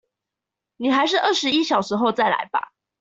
[0.77, 2.73] 你還是二十一小時後再來吧